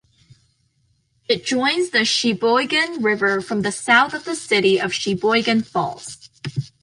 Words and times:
It 1.29 1.45
joins 1.45 1.91
the 1.91 2.05
Sheboygan 2.05 3.03
River 3.03 3.39
from 3.39 3.61
the 3.61 3.71
south 3.71 4.15
in 4.15 4.23
the 4.23 4.35
city 4.35 4.81
of 4.81 4.91
Sheboygan 4.95 5.61
Falls. 5.61 6.27